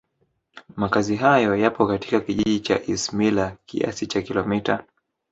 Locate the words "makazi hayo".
0.75-1.55